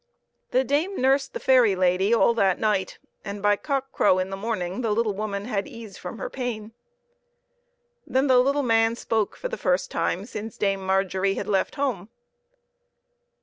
The 0.49 0.63
dame 0.63 0.99
nursed 0.99 1.33
the 1.35 1.39
fairy 1.39 1.75
lady 1.75 2.11
all 2.11 2.33
that 2.33 2.57
night, 2.57 2.97
and 3.23 3.39
by 3.39 3.55
cock 3.55 3.91
crow 3.91 4.17
in 4.17 4.31
the 4.31 4.35
morning 4.35 4.81
the 4.81 4.89
little 4.89 5.13
woman 5.13 5.45
had 5.45 5.67
ease 5.67 5.95
from 5.99 6.17
her 6.17 6.27
pain. 6.27 6.71
Then 8.07 8.25
the 8.25 8.39
little 8.39 8.63
man 8.63 8.95
spoke 8.95 9.35
for 9.35 9.47
the 9.47 9.57
first 9.57 9.91
time 9.91 10.25
since 10.25 10.57
Dame 10.57 10.83
Margery 10.83 11.35
had 11.35 11.47
left 11.47 11.75
home. 11.75 12.09